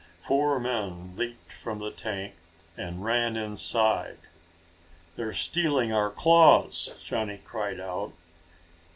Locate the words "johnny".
7.05-7.37